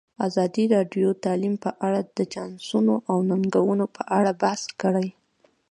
[0.27, 5.07] ازادي راډیو د تعلیم په اړه د چانسونو او ننګونو په اړه بحث کړی.